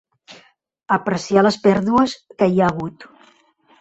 [0.95, 3.07] Apreciar les pèrdues que hi ha hagut.